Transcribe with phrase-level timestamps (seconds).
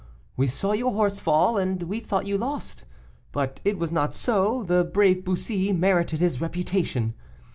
[0.35, 2.85] We saw your horse fall, and we thought you lost,
[3.31, 7.13] but it was not so; the brave Bussy merited his reputation.